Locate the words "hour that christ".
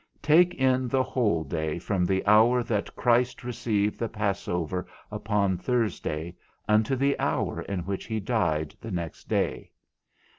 2.25-3.43